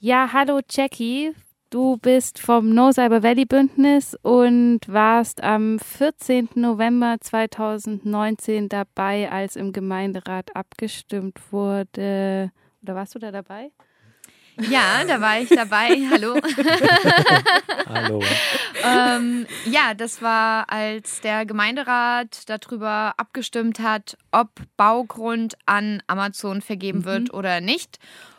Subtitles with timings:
[0.00, 1.34] Ja, hallo Jackie.
[1.70, 6.50] Du bist vom No Cyber Valley Bündnis und warst am 14.
[6.54, 12.52] November 2019 dabei, als im Gemeinderat abgestimmt wurde.
[12.80, 13.72] Oder warst du da dabei?
[14.70, 15.88] Ja, da war ich dabei.
[16.10, 16.40] Hallo.
[17.88, 18.22] Hallo.
[18.84, 27.00] ähm, ja, das war, als der Gemeinderat darüber abgestimmt hat, ob Baugrund an Amazon vergeben
[27.00, 27.04] mhm.
[27.04, 27.98] wird oder nicht.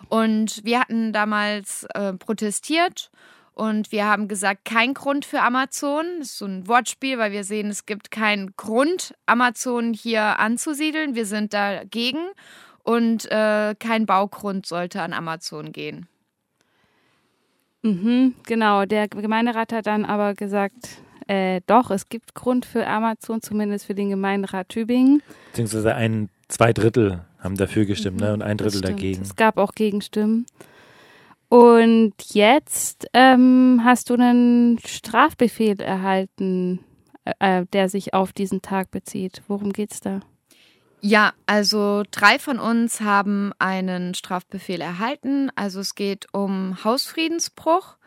[0.09, 3.11] Und wir hatten damals äh, protestiert
[3.53, 6.05] und wir haben gesagt, kein Grund für Amazon.
[6.19, 11.13] Das ist so ein Wortspiel, weil wir sehen, es gibt keinen Grund, Amazon hier anzusiedeln.
[11.13, 12.29] Wir sind dagegen
[12.83, 16.07] und äh, kein Baugrund sollte an Amazon gehen.
[17.83, 23.41] Mhm, genau, der Gemeinderat hat dann aber gesagt, äh, doch, es gibt Grund für Amazon,
[23.41, 25.21] zumindest für den Gemeinderat Tübingen.
[25.51, 28.33] Beziehungsweise ein zwei Drittel haben dafür gestimmt mhm, ne?
[28.33, 29.21] und ein Drittel dagegen.
[29.21, 30.45] Es gab auch Gegenstimmen.
[31.49, 36.79] Und jetzt ähm, hast du einen Strafbefehl erhalten,
[37.25, 39.41] äh, äh der sich auf diesen Tag bezieht.
[39.47, 40.19] Worum geht's da?
[41.01, 45.49] Ja, also drei von uns haben einen Strafbefehl erhalten.
[45.55, 47.98] Also es geht um Hausfriedensbruch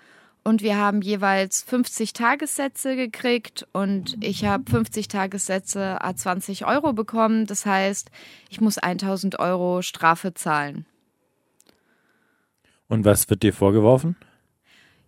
[0.45, 6.93] und wir haben jeweils 50 Tagessätze gekriegt und ich habe 50 Tagessätze a 20 Euro
[6.93, 7.47] bekommen.
[7.47, 8.11] Das heißt,
[8.49, 10.87] ich muss 1000 Euro Strafe zahlen.
[12.89, 14.17] Und was wird dir vorgeworfen?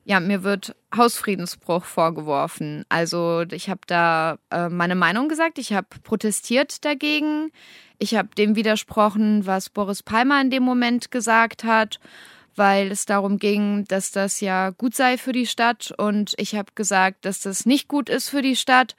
[0.07, 2.85] Ja, mir wird Hausfriedensbruch vorgeworfen.
[2.91, 7.51] Also ich habe da äh, meine Meinung gesagt, ich habe protestiert dagegen,
[7.98, 12.01] ich habe dem widersprochen, was Boris Palmer in dem Moment gesagt hat,
[12.57, 16.73] weil es darum ging, dass das ja gut sei für die Stadt und ich habe
[16.75, 18.97] gesagt, dass das nicht gut ist für die Stadt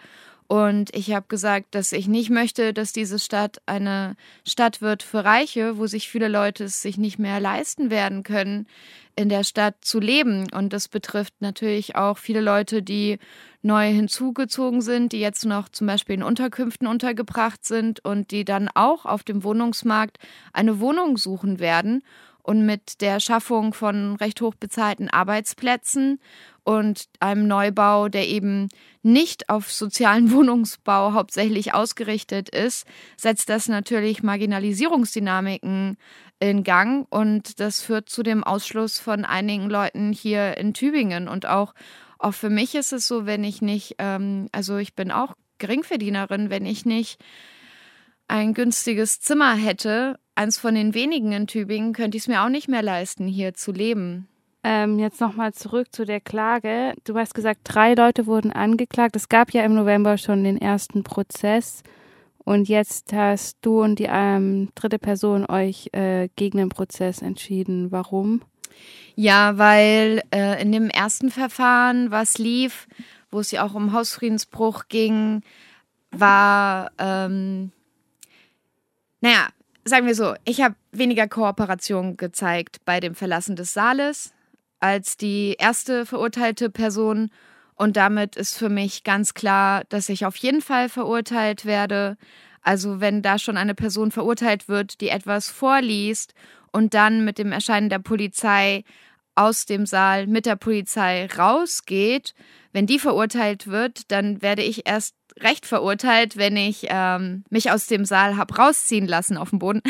[0.47, 5.25] und ich habe gesagt, dass ich nicht möchte, dass diese Stadt eine Stadt wird für
[5.25, 8.67] Reiche, wo sich viele Leute es sich nicht mehr leisten werden können,
[9.15, 10.47] in der Stadt zu leben.
[10.53, 13.17] Und das betrifft natürlich auch viele Leute, die
[13.63, 18.69] neu hinzugezogen sind, die jetzt noch zum Beispiel in Unterkünften untergebracht sind und die dann
[18.75, 20.19] auch auf dem Wohnungsmarkt
[20.53, 22.03] eine Wohnung suchen werden.
[22.45, 26.19] Und mit der Schaffung von recht hoch bezahlten Arbeitsplätzen
[26.63, 28.69] und einem Neubau, der eben
[29.01, 32.85] nicht auf sozialen Wohnungsbau hauptsächlich ausgerichtet ist,
[33.17, 35.97] setzt das natürlich Marginalisierungsdynamiken
[36.39, 37.07] in Gang.
[37.09, 41.27] Und das führt zu dem Ausschluss von einigen Leuten hier in Tübingen.
[41.27, 41.73] Und auch
[42.19, 46.49] auch für mich ist es so, wenn ich nicht, ähm, also ich bin auch Geringverdienerin,
[46.49, 47.23] wenn ich nicht
[48.27, 52.49] ein günstiges Zimmer hätte, eins von den wenigen in Tübingen, könnte ich es mir auch
[52.49, 54.27] nicht mehr leisten, hier zu leben.
[54.63, 56.93] Ähm, jetzt nochmal zurück zu der Klage.
[57.03, 59.15] Du hast gesagt, drei Leute wurden angeklagt.
[59.15, 61.83] Es gab ja im November schon den ersten Prozess.
[62.43, 67.91] Und jetzt hast du und die ähm, dritte Person euch äh, gegen den Prozess entschieden.
[67.91, 68.41] Warum?
[69.15, 72.87] Ja, weil äh, in dem ersten Verfahren, was lief,
[73.31, 75.41] wo es ja auch um Hausfriedensbruch ging,
[76.11, 77.71] war, ähm,
[79.21, 79.47] naja,
[79.85, 84.33] sagen wir so, ich habe weniger Kooperation gezeigt bei dem Verlassen des Saales
[84.79, 87.29] als die erste verurteilte Person.
[87.75, 92.17] Und damit ist für mich ganz klar, dass ich auf jeden Fall verurteilt werde.
[92.61, 96.33] Also wenn da schon eine Person verurteilt wird, die etwas vorliest
[96.71, 98.83] und dann mit dem Erscheinen der Polizei
[99.35, 102.33] aus dem Saal mit der Polizei rausgeht,
[102.71, 107.87] wenn die verurteilt wird, dann werde ich erst recht verurteilt, wenn ich ähm, mich aus
[107.87, 109.81] dem Saal habe rausziehen lassen auf dem Boden.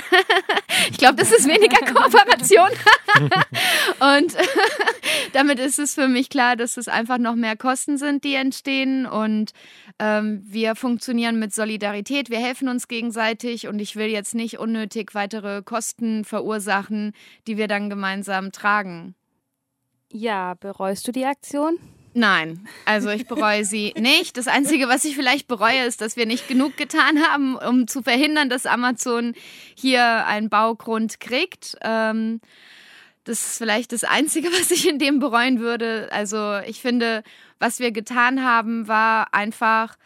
[0.92, 2.70] ich glaube, das ist weniger Kooperation.
[4.20, 4.36] und
[5.34, 9.06] damit ist es für mich klar, dass es einfach noch mehr Kosten sind, die entstehen.
[9.06, 9.52] Und
[10.00, 12.30] ähm, wir funktionieren mit Solidarität.
[12.30, 13.68] Wir helfen uns gegenseitig.
[13.68, 17.14] Und ich will jetzt nicht unnötig weitere Kosten verursachen,
[17.48, 19.16] die wir dann gemeinsam tragen.
[20.18, 21.78] Ja, bereust du die Aktion?
[22.14, 24.38] Nein, also ich bereue sie nicht.
[24.38, 28.02] Das Einzige, was ich vielleicht bereue, ist, dass wir nicht genug getan haben, um zu
[28.02, 29.34] verhindern, dass Amazon
[29.76, 31.76] hier einen Baugrund kriegt.
[31.82, 32.40] Ähm,
[33.26, 36.08] das ist vielleicht das Einzige, was ich in dem bereuen würde.
[36.14, 37.22] Also ich finde,
[37.60, 39.98] was wir getan haben, war einfach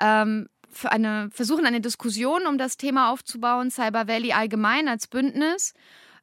[0.00, 0.48] ähm,
[0.84, 5.74] eine, versuchen, eine Diskussion um das Thema aufzubauen, Cyber Valley allgemein als Bündnis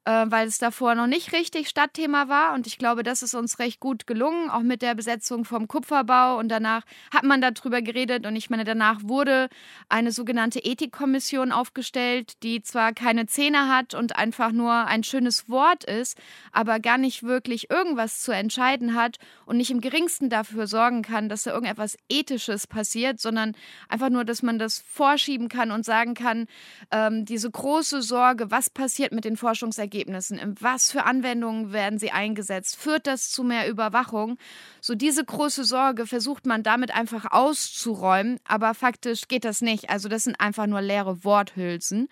[0.08, 2.54] äh, weil es davor noch nicht richtig Stadtthema war.
[2.54, 6.38] Und ich glaube, das ist uns recht gut gelungen, auch mit der Besetzung vom Kupferbau.
[6.38, 6.84] Und danach
[7.14, 8.26] hat man darüber geredet.
[8.26, 9.50] Und ich meine, danach wurde
[9.90, 15.84] eine sogenannte Ethikkommission aufgestellt, die zwar keine Zähne hat und einfach nur ein schönes Wort
[15.84, 16.18] ist,
[16.54, 21.28] aber gar nicht wirklich irgendwas zu entscheiden hat und nicht im geringsten dafür sorgen kann,
[21.28, 23.56] dass da irgendetwas Ethisches passiert, sondern
[23.90, 26.48] einfach nur, dass man das vorschieben kann und sagen kann,
[26.92, 32.00] ähm, diese große Sorge, was passiert mit den Forschungsergebnissen, Wahlergebnissen, in was für Anwendungen werden
[32.00, 34.38] sie eingesetzt, führt das zu mehr Überwachung?
[34.82, 39.90] So diese große Sorge versucht man damit einfach auszuräumen, aber faktisch geht das nicht.
[39.90, 42.08] Also das sind einfach nur leere Worthülsen.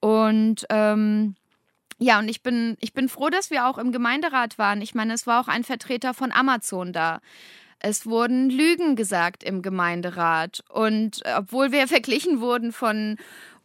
[0.00, 1.34] Und ähm,
[1.98, 4.82] ja, und ich bin, ich bin froh, dass wir auch im Gemeinderat waren.
[4.82, 7.20] Ich meine, es war auch ein Vertreter von Amazon da.
[7.80, 10.64] Es wurden Lügen gesagt im Gemeinderat.
[10.68, 13.16] Und obwohl wir verglichen wurden von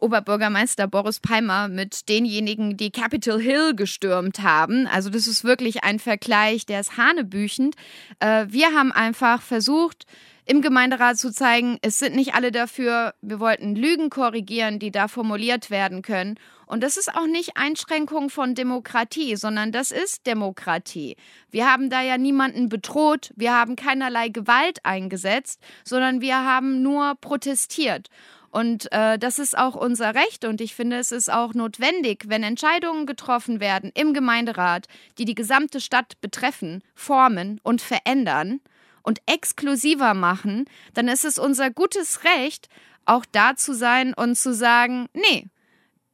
[0.04, 5.98] Oberbürgermeister Boris Palmer mit denjenigen, die Capitol Hill gestürmt haben, also das ist wirklich ein
[5.98, 7.74] Vergleich, der ist hanebüchend.
[8.20, 10.04] Äh, wir haben einfach versucht,
[10.44, 15.08] im Gemeinderat zu zeigen, es sind nicht alle dafür, wir wollten Lügen korrigieren, die da
[15.08, 16.38] formuliert werden können.
[16.66, 21.16] Und das ist auch nicht Einschränkung von Demokratie, sondern das ist Demokratie.
[21.50, 27.14] Wir haben da ja niemanden bedroht, wir haben keinerlei Gewalt eingesetzt, sondern wir haben nur
[27.20, 28.08] protestiert.
[28.54, 32.44] Und äh, das ist auch unser Recht und ich finde, es ist auch notwendig, wenn
[32.44, 34.86] Entscheidungen getroffen werden im Gemeinderat,
[35.18, 38.60] die die gesamte Stadt betreffen, formen und verändern,
[39.02, 40.64] und exklusiver machen,
[40.94, 42.68] dann ist es unser gutes Recht,
[43.04, 45.46] auch da zu sein und zu sagen, nee,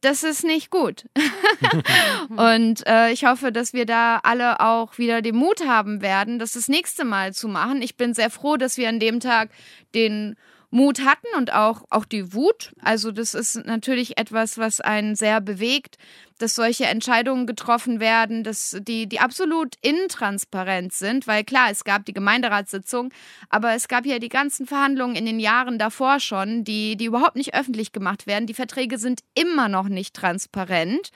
[0.01, 1.05] das ist nicht gut.
[2.35, 6.53] und äh, ich hoffe, dass wir da alle auch wieder den Mut haben werden, das
[6.53, 7.81] das nächste Mal zu machen.
[7.81, 9.51] Ich bin sehr froh, dass wir an dem Tag
[9.93, 10.35] den
[10.71, 12.73] Mut hatten und auch, auch die Wut.
[12.81, 15.97] Also das ist natürlich etwas, was einen sehr bewegt,
[16.39, 22.05] dass solche Entscheidungen getroffen werden, dass die, die absolut intransparent sind, weil klar, es gab
[22.05, 23.13] die Gemeinderatssitzung,
[23.49, 27.35] aber es gab ja die ganzen Verhandlungen in den Jahren davor schon, die, die überhaupt
[27.35, 28.47] nicht öffentlich gemacht werden.
[28.47, 31.11] Die Verträge sind immer noch nicht transparent.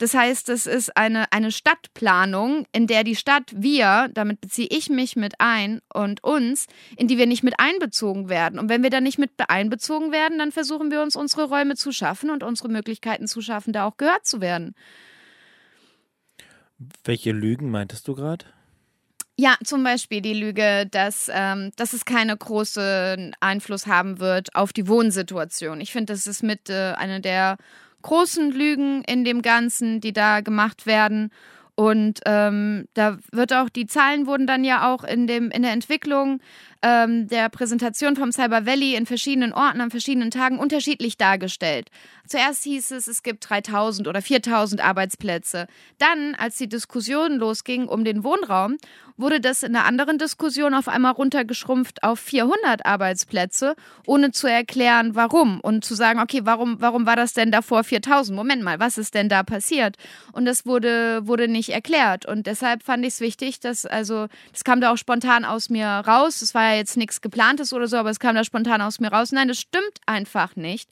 [0.00, 4.88] Das heißt, es ist eine, eine Stadtplanung, in der die Stadt, wir, damit beziehe ich
[4.88, 8.58] mich mit ein und uns, in die wir nicht mit einbezogen werden.
[8.58, 11.92] Und wenn wir da nicht mit einbezogen werden, dann versuchen wir uns unsere Räume zu
[11.92, 14.74] schaffen und unsere Möglichkeiten zu schaffen, da auch gehört zu werden.
[17.04, 18.46] Welche Lügen meintest du gerade?
[19.36, 24.72] Ja, zum Beispiel die Lüge, dass, ähm, dass es keinen großen Einfluss haben wird auf
[24.72, 25.82] die Wohnsituation.
[25.82, 27.58] Ich finde, das ist mit äh, einer der
[28.02, 31.30] großen Lügen in dem Ganzen, die da gemacht werden.
[31.74, 35.72] Und ähm, da wird auch, die Zahlen wurden dann ja auch in, dem, in der
[35.72, 36.40] Entwicklung
[36.82, 41.90] ähm, der Präsentation vom Cyber Valley in verschiedenen Orten an verschiedenen Tagen unterschiedlich dargestellt.
[42.26, 45.66] Zuerst hieß es, es gibt 3000 oder 4000 Arbeitsplätze.
[45.98, 48.76] Dann, als die Diskussion losging um den Wohnraum,
[49.16, 53.74] wurde das in einer anderen Diskussion auf einmal runtergeschrumpft auf 400 Arbeitsplätze,
[54.06, 58.34] ohne zu erklären, warum und zu sagen, okay, warum, warum war das denn davor 4000?
[58.34, 59.96] Moment mal, was ist denn da passiert?
[60.32, 62.26] Und das wurde, wurde nicht erklärt.
[62.26, 65.86] Und deshalb fand ich es wichtig, dass, also, das kam da auch spontan aus mir
[65.86, 66.40] raus.
[66.42, 69.32] Es war jetzt nichts geplantes oder so, aber es kam da spontan aus mir raus.
[69.32, 70.88] Nein, das stimmt einfach nicht.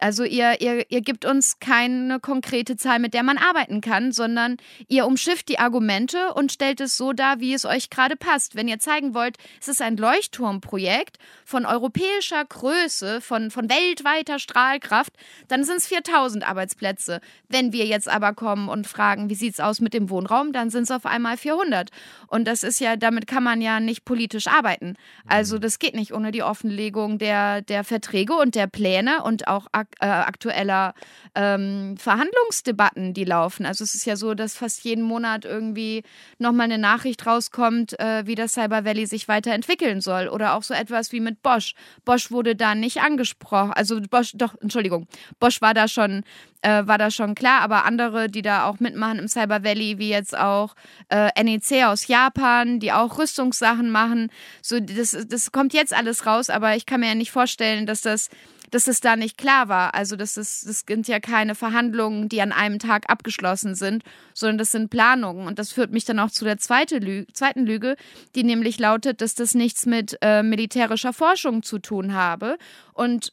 [0.00, 4.56] Also ihr, ihr, ihr gebt uns keine konkrete Zahl, mit der man arbeiten kann, sondern
[4.88, 8.54] ihr umschifft die Argumente und stellt es so dar, wie es euch gerade passt.
[8.54, 15.12] Wenn ihr zeigen wollt, es ist ein Leuchtturmprojekt von europäischer Größe, von, von weltweiter Strahlkraft,
[15.48, 17.20] dann sind es 4000 Arbeitsplätze.
[17.48, 20.70] Wenn wir jetzt aber kommen und fragen, wie sieht es aus mit dem Wohnraum, dann
[20.70, 21.90] sind es auf einmal 400.
[22.26, 24.96] Und das ist ja, damit kann man ja nicht politisch arbeiten.
[25.26, 29.66] Also das geht nicht ohne die Offenlegung der, der Verträge und der Pläne und auch
[30.00, 30.94] äh, aktueller
[31.34, 33.66] ähm, Verhandlungsdebatten, die laufen.
[33.66, 36.02] Also es ist ja so, dass fast jeden Monat irgendwie
[36.38, 40.28] nochmal eine Nachricht rauskommt, äh, wie das Cyber Valley sich weiterentwickeln soll.
[40.28, 41.74] Oder auch so etwas wie mit Bosch.
[42.04, 43.72] Bosch wurde da nicht angesprochen.
[43.72, 45.06] Also Bosch, doch, Entschuldigung,
[45.38, 46.24] Bosch war da schon
[46.66, 50.08] äh, war da schon klar, aber andere, die da auch mitmachen im Cyber Valley, wie
[50.08, 50.74] jetzt auch
[51.08, 54.30] äh, NEC aus Japan, die auch Rüstungssachen machen,
[54.62, 58.00] so das, das kommt jetzt alles raus, aber ich kann mir ja nicht vorstellen, dass
[58.00, 58.30] das
[58.70, 59.94] dass es da nicht klar war.
[59.94, 64.02] Also das, ist, das sind ja keine Verhandlungen, die an einem Tag abgeschlossen sind,
[64.34, 65.46] sondern das sind Planungen.
[65.46, 67.96] Und das führt mich dann auch zu der zweite Lü zweiten Lüge,
[68.34, 72.58] die nämlich lautet, dass das nichts mit äh, militärischer Forschung zu tun habe.
[72.92, 73.32] Und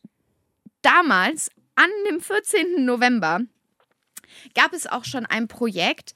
[0.81, 2.85] damals, an dem 14.
[2.85, 3.41] November,
[4.55, 6.13] gab es auch schon ein Projekt,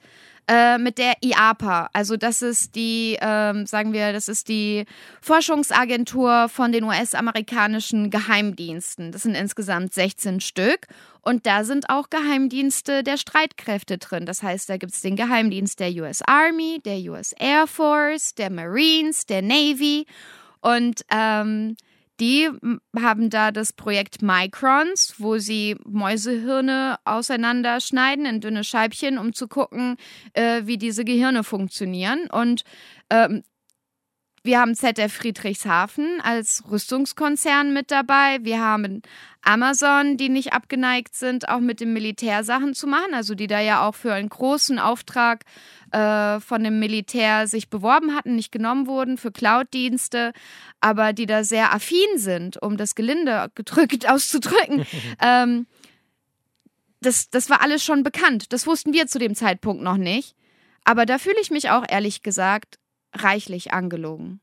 [0.48, 1.90] äh, mit der IAPA.
[1.92, 4.86] Also das ist die, ähm, sagen wir, das ist die
[5.20, 9.12] Forschungsagentur von den US-amerikanischen Geheimdiensten.
[9.12, 10.86] Das sind insgesamt 16 Stück.
[11.20, 14.24] Und da sind auch Geheimdienste der Streitkräfte drin.
[14.24, 18.48] Das heißt, da gibt es den Geheimdienst der US Army, der US Air Force, der
[18.48, 20.06] Marines, der Navy.
[20.62, 21.76] Und ähm,
[22.20, 22.50] die
[22.98, 29.96] haben da das Projekt Microns, wo sie Mäusehirne auseinanderschneiden in dünne Scheibchen, um zu gucken,
[30.32, 32.28] äh, wie diese Gehirne funktionieren.
[32.30, 32.64] Und
[33.10, 33.42] ähm,
[34.48, 38.38] Wir haben ZF Friedrichshafen als Rüstungskonzern mit dabei.
[38.40, 39.02] Wir haben
[39.42, 43.60] Amazon, die nicht abgeneigt sind, auch mit dem Militär Sachen zu machen, also die da
[43.60, 45.44] ja auch für einen großen Auftrag
[45.92, 50.32] äh, von dem Militär sich beworben hatten, nicht genommen wurden für Cloud-Dienste,
[50.80, 54.86] aber die da sehr affin sind, um das Gelinde gedrückt auszudrücken.
[55.20, 55.66] ähm,
[57.02, 58.50] das, das war alles schon bekannt.
[58.54, 60.34] Das wussten wir zu dem Zeitpunkt noch nicht.
[60.84, 62.78] Aber da fühle ich mich auch ehrlich gesagt
[63.12, 64.40] reichlich angelogen.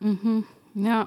[0.00, 0.44] Mhm.
[0.74, 1.06] Ja.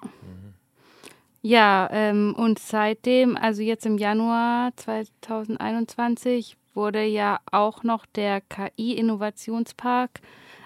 [1.42, 10.22] Ja, ähm, und seitdem, also jetzt im Januar 2021, wurde ja auch noch der KI-Innovationspark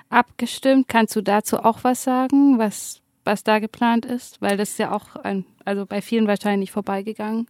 [0.09, 0.87] abgestimmt.
[0.87, 4.41] Kannst du dazu auch was sagen, was, was da geplant ist?
[4.41, 7.47] Weil das ist ja auch ein, also bei vielen wahrscheinlich vorbeigegangen.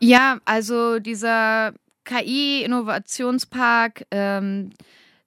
[0.00, 1.72] Ja, also dieser
[2.04, 4.70] KI-Innovationspark, ähm,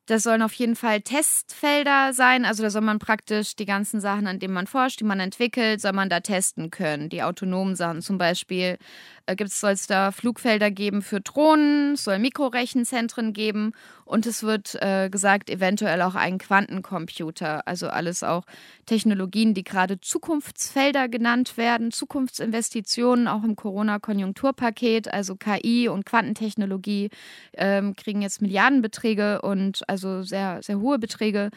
[0.05, 2.45] das sollen auf jeden Fall Testfelder sein.
[2.45, 5.79] Also da soll man praktisch die ganzen Sachen, an denen man forscht, die man entwickelt,
[5.81, 7.09] soll man da testen können.
[7.09, 8.77] Die autonomen Sachen zum Beispiel.
[9.25, 13.73] Äh, soll es da Flugfelder geben für Drohnen, soll Mikrorechenzentren geben
[14.05, 17.67] und es wird äh, gesagt, eventuell auch einen Quantencomputer.
[17.67, 18.43] Also alles auch
[18.85, 27.09] Technologien, die gerade Zukunftsfelder genannt werden, Zukunftsinvestitionen auch im Corona-Konjunkturpaket, also KI und Quantentechnologie
[27.53, 31.49] ähm, kriegen jetzt Milliardenbeträge und also sehr, sehr hohe Beträge.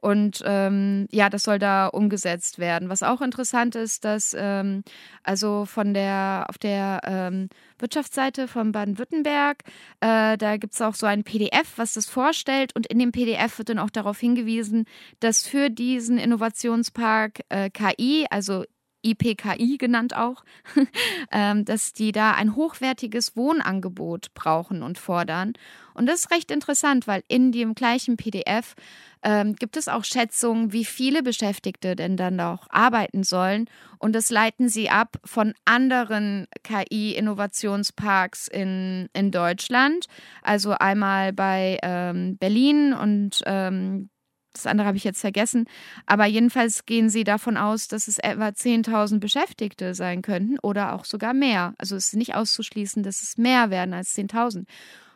[0.00, 2.90] Und ähm, ja, das soll da umgesetzt werden.
[2.90, 4.84] Was auch interessant ist, dass ähm,
[5.22, 9.62] also von der auf der ähm, Wirtschaftsseite von Baden-Württemberg,
[10.00, 12.74] äh, da gibt es auch so ein PDF, was das vorstellt.
[12.74, 14.86] Und in dem PDF wird dann auch darauf hingewiesen,
[15.20, 18.64] dass für diesen Innovationspark äh, KI, also
[19.04, 20.44] IPKI genannt auch,
[21.30, 25.52] ähm, dass die da ein hochwertiges Wohnangebot brauchen und fordern.
[25.94, 28.74] Und das ist recht interessant, weil in dem gleichen PDF
[29.22, 33.66] ähm, gibt es auch Schätzungen, wie viele Beschäftigte denn dann auch arbeiten sollen.
[33.98, 40.06] Und das leiten sie ab von anderen KI-Innovationsparks in, in Deutschland.
[40.42, 44.10] Also einmal bei ähm, Berlin und ähm,
[44.54, 45.66] das andere habe ich jetzt vergessen.
[46.06, 51.04] Aber jedenfalls gehen sie davon aus, dass es etwa 10.000 Beschäftigte sein könnten oder auch
[51.04, 51.74] sogar mehr.
[51.76, 54.64] Also es ist nicht auszuschließen, dass es mehr werden als 10.000.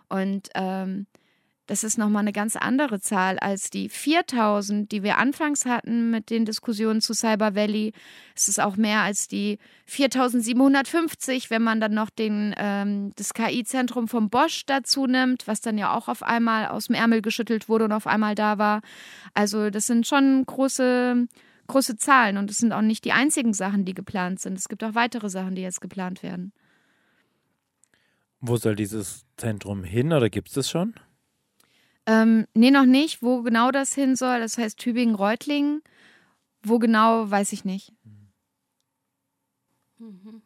[0.08, 1.06] Und ähm,
[1.68, 6.30] das ist nochmal eine ganz andere Zahl als die 4000, die wir anfangs hatten mit
[6.30, 7.92] den Diskussionen zu Cyber Valley.
[8.34, 14.08] Es ist auch mehr als die 4750, wenn man dann noch den, ähm, das KI-Zentrum
[14.08, 17.84] vom Bosch dazu nimmt, was dann ja auch auf einmal aus dem Ärmel geschüttelt wurde
[17.84, 18.80] und auf einmal da war.
[19.34, 21.26] Also das sind schon große,
[21.66, 24.58] große Zahlen und es sind auch nicht die einzigen Sachen, die geplant sind.
[24.58, 26.54] Es gibt auch weitere Sachen, die jetzt geplant werden.
[28.40, 30.94] Wo soll dieses Zentrum hin oder gibt es das schon?
[32.08, 33.22] Ähm, nee, noch nicht.
[33.22, 35.82] Wo genau das hin soll, das heißt Tübingen-Reutlingen.
[36.62, 37.92] Wo genau, weiß ich nicht.
[39.98, 40.40] Mhm.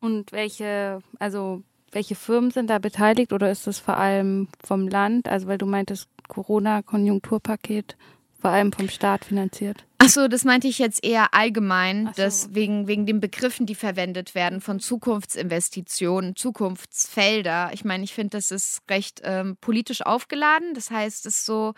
[0.00, 5.28] Und welche, also welche Firmen sind da beteiligt oder ist das vor allem vom Land?
[5.28, 7.98] Also weil du meintest Corona-Konjunkturpaket
[8.42, 9.84] vor allem vom Staat finanziert.
[9.98, 12.22] Achso, das meinte ich jetzt eher allgemein, so.
[12.22, 17.70] dass wegen, wegen den Begriffen, die verwendet werden, von Zukunftsinvestitionen, Zukunftsfelder.
[17.72, 20.74] Ich meine, ich finde, das ist recht ähm, politisch aufgeladen.
[20.74, 21.74] Das heißt, es ist so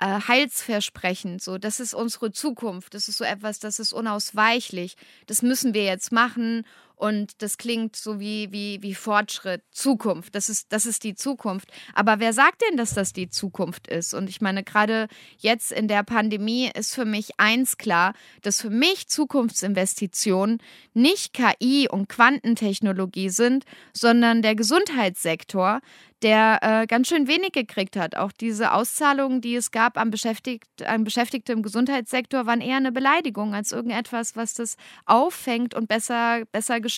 [0.00, 1.42] äh, heilsversprechend.
[1.42, 2.92] So, das ist unsere Zukunft.
[2.92, 4.96] Das ist so etwas, das ist unausweichlich.
[5.26, 6.66] Das müssen wir jetzt machen
[7.02, 10.36] und das klingt so wie, wie, wie Fortschritt, Zukunft.
[10.36, 11.68] Das ist, das ist die Zukunft.
[11.94, 14.14] Aber wer sagt denn, dass das die Zukunft ist?
[14.14, 18.70] Und ich meine, gerade jetzt in der Pandemie ist für mich eins klar, dass für
[18.70, 20.58] mich Zukunftsinvestitionen
[20.94, 25.80] nicht KI und Quantentechnologie sind, sondern der Gesundheitssektor,
[26.22, 28.16] der äh, ganz schön wenig gekriegt hat.
[28.16, 32.92] Auch diese Auszahlungen, die es gab an, Beschäftigt, an Beschäftigte im Gesundheitssektor, waren eher eine
[32.92, 36.91] Beleidigung als irgendetwas, was das auffängt und besser, besser gestaltet.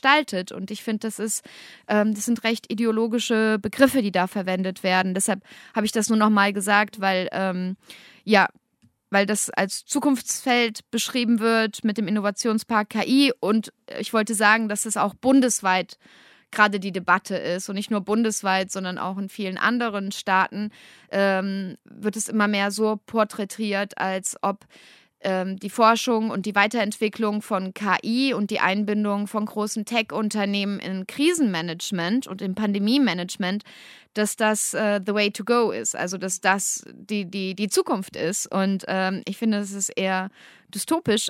[0.53, 1.45] Und ich finde, das ist,
[1.89, 5.15] ähm, das sind recht ideologische Begriffe, die da verwendet werden.
[5.15, 5.43] Deshalb
[5.75, 7.77] habe ich das nur nochmal gesagt, weil ähm,
[8.25, 8.49] ja,
[9.11, 14.87] weil das als Zukunftsfeld beschrieben wird mit dem Innovationspark KI und ich wollte sagen, dass
[14.87, 15.99] es auch bundesweit
[16.55, 17.69] gerade die Debatte ist.
[17.69, 20.71] Und nicht nur bundesweit, sondern auch in vielen anderen Staaten
[21.11, 24.65] ähm, wird es immer mehr so porträtiert, als ob
[25.25, 31.07] ähm, die Forschung und die Weiterentwicklung von KI und die Einbindung von großen Tech-Unternehmen in
[31.07, 33.65] Krisenmanagement und im Pandemie-Management,
[34.13, 38.17] dass das äh, the way to go ist, also dass das die, die, die Zukunft
[38.17, 38.47] ist.
[38.47, 40.31] Und ähm, ich finde, das ist eher
[40.75, 41.29] dystopisch.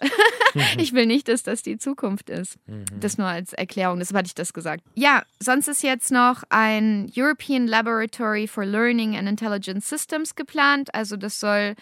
[0.55, 0.63] Mhm.
[0.79, 2.57] ich will nicht, dass das die Zukunft ist.
[2.67, 2.85] Mhm.
[3.01, 4.83] Das nur als Erklärung, deshalb hatte ich das gesagt.
[4.95, 10.95] Ja, sonst ist jetzt noch ein European Laboratory for Learning and Intelligent Systems geplant.
[10.95, 11.75] Also das soll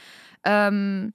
[0.45, 1.13] ähm,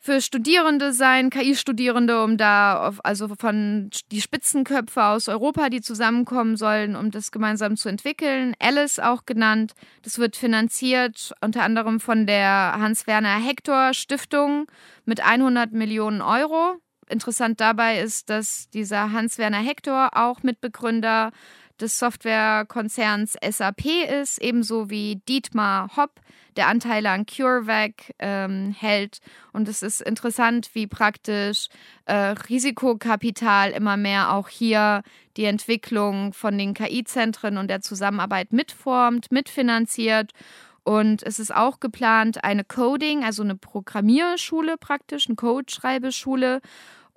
[0.00, 6.56] für Studierende sein, KI-Studierende, um da auf, also von die Spitzenköpfe aus Europa, die zusammenkommen
[6.56, 8.54] sollen, um das gemeinsam zu entwickeln.
[8.60, 9.72] Alice auch genannt.
[10.02, 14.66] Das wird finanziert unter anderem von der Hans-Werner Hector Stiftung
[15.04, 16.76] mit 100 Millionen Euro.
[17.08, 21.32] Interessant dabei ist, dass dieser Hans-Werner Hector auch Mitbegründer
[21.80, 23.86] des Softwarekonzerns SAP
[24.22, 26.20] ist, ebenso wie Dietmar Hopp,
[26.56, 29.20] der Anteile an CureVac ähm, hält.
[29.52, 31.68] Und es ist interessant, wie praktisch
[32.06, 35.02] äh, Risikokapital immer mehr auch hier
[35.36, 40.32] die Entwicklung von den KI-Zentren und der Zusammenarbeit mitformt, mitfinanziert.
[40.82, 46.60] Und es ist auch geplant, eine Coding, also eine Programmierschule praktisch, eine Codeschreibeschule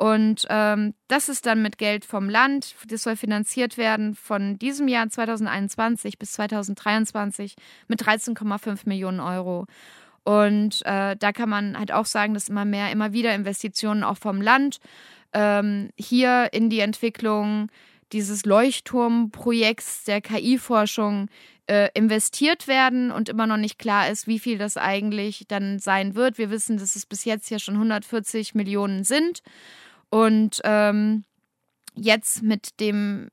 [0.02, 2.74] und ähm, das ist dann mit Geld vom Land.
[2.88, 7.54] Das soll finanziert werden von diesem Jahr 2021 bis 2023
[7.88, 9.68] mit 13,5 Millionen Euro.
[10.24, 14.18] Und äh, da kann man halt auch sagen, dass immer mehr, immer wieder Investitionen auch
[14.18, 14.80] vom Land
[15.34, 17.68] ähm, hier in die Entwicklung
[18.12, 21.28] dieses Leuchtturmprojekts der KI-Forschung
[21.68, 26.16] äh, investiert werden und immer noch nicht klar ist, wie viel das eigentlich dann sein
[26.16, 26.40] wird.
[26.40, 29.44] Wir wissen, dass es bis jetzt ja schon 140 Millionen sind.
[30.12, 31.24] Und ähm,
[31.96, 33.30] jetzt mit dem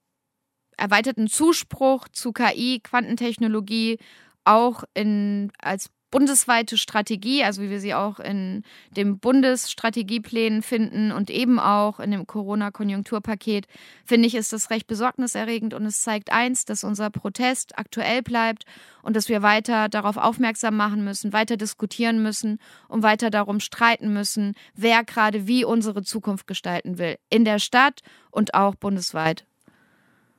[0.76, 3.98] erweiterten Zuspruch zu KI, Quantentechnologie
[4.44, 11.30] auch in, als bundesweite Strategie, also wie wir sie auch in dem Bundesstrategieplänen finden und
[11.30, 13.66] eben auch in dem Corona-Konjunkturpaket,
[14.04, 18.64] finde ich, ist das recht besorgniserregend und es zeigt eins, dass unser Protest aktuell bleibt
[19.02, 24.12] und dass wir weiter darauf aufmerksam machen müssen, weiter diskutieren müssen und weiter darum streiten
[24.12, 28.00] müssen, wer gerade wie unsere Zukunft gestalten will, in der Stadt
[28.30, 29.44] und auch bundesweit.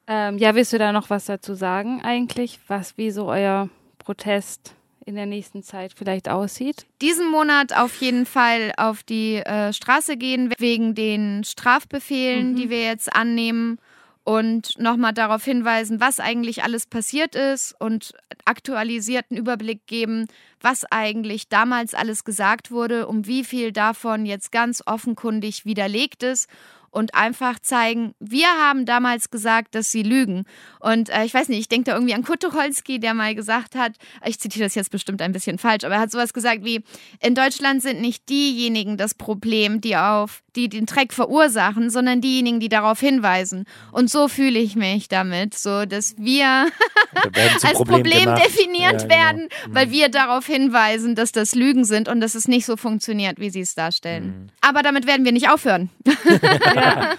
[0.08, 4.76] Ähm, ja, willst du da noch was dazu sagen eigentlich, was wie so euer Protest
[5.10, 6.86] in der nächsten Zeit vielleicht aussieht?
[7.02, 12.56] Diesen Monat auf jeden Fall auf die äh, Straße gehen wegen den Strafbefehlen, mhm.
[12.56, 13.80] die wir jetzt annehmen
[14.24, 18.14] und nochmal darauf hinweisen, was eigentlich alles passiert ist und
[18.46, 20.28] aktualisierten Überblick geben,
[20.62, 26.48] was eigentlich damals alles gesagt wurde, um wie viel davon jetzt ganz offenkundig widerlegt ist
[26.92, 30.46] und einfach zeigen, wir haben damals gesagt, dass sie lügen.
[30.80, 33.76] Und äh, ich weiß nicht, ich denke da irgendwie an Kurt Tucholsky, der mal gesagt
[33.76, 33.94] hat,
[34.26, 36.84] ich zitiere das jetzt bestimmt ein bisschen falsch, aber er hat sowas gesagt wie,
[37.20, 42.60] in Deutschland sind nicht diejenigen das Problem, die auf die den Dreck verursachen, sondern diejenigen,
[42.60, 43.66] die darauf hinweisen.
[43.92, 46.46] Und so fühle ich mich damit, so dass wir
[47.64, 49.10] als Problem, Problem definiert ja, genau.
[49.10, 49.76] werden, mhm.
[49.76, 53.50] weil wir darauf hinweisen, dass das Lügen sind und dass es nicht so funktioniert, wie
[53.50, 54.26] sie es darstellen.
[54.26, 54.48] Mhm.
[54.62, 55.90] Aber damit werden wir nicht aufhören.
[56.80, 57.10] ja.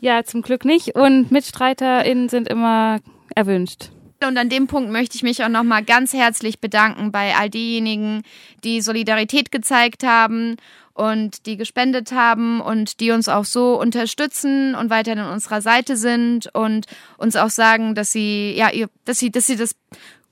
[0.00, 0.94] ja, zum Glück nicht.
[0.94, 2.98] Und MitstreiterInnen sind immer
[3.34, 3.90] erwünscht.
[4.26, 8.22] Und an dem Punkt möchte ich mich auch nochmal ganz herzlich bedanken bei all diejenigen,
[8.64, 10.56] die Solidarität gezeigt haben
[10.92, 15.96] und die gespendet haben und die uns auch so unterstützen und weiterhin an unserer Seite
[15.96, 18.68] sind und uns auch sagen, dass sie, ja,
[19.06, 19.74] dass sie, dass sie das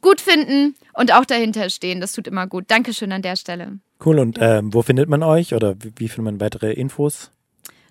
[0.02, 2.02] gut finden und auch dahinter stehen.
[2.02, 2.64] Das tut immer gut.
[2.68, 3.78] Dankeschön an der Stelle.
[4.04, 4.18] Cool.
[4.18, 7.30] Und ähm, wo findet man euch oder wie, wie findet man weitere Infos?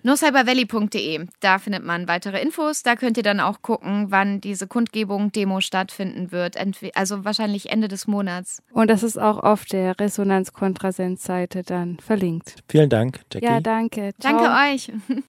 [0.02, 1.26] nurcybervalley.de.
[1.40, 2.82] Da findet man weitere Infos.
[2.82, 6.56] Da könnt ihr dann auch gucken, wann diese Kundgebung, Demo stattfinden wird.
[6.94, 8.62] Also wahrscheinlich Ende des Monats.
[8.72, 12.56] Und das ist auch auf der Resonanz-Kontrasens-Seite dann verlinkt.
[12.68, 13.46] Vielen Dank, Jackie.
[13.46, 14.12] Ja, danke.
[14.18, 14.38] Ciao.
[14.38, 14.92] Danke euch.